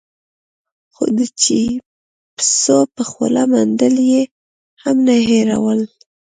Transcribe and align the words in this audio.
خو 0.93 1.03
د 1.17 1.19
چېپسو 1.41 2.79
په 2.95 3.03
خوله 3.09 3.41
منډل 3.51 3.95
يې 4.11 4.23
هم 4.83 4.97
نه 5.07 5.15
هېرول. 5.27 5.79